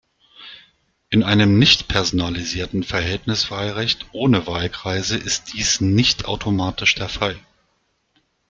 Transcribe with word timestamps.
In 1.11 1.21
einem 1.21 1.59
nicht-personalisierten 1.59 2.81
Verhältniswahlrecht 2.81 4.07
ohne 4.13 4.47
Wahlkreise 4.47 5.15
ist 5.15 5.53
dies 5.53 5.79
nicht 5.79 6.25
automatisch 6.25 6.95
der 6.95 7.07
Fall. 7.07 7.37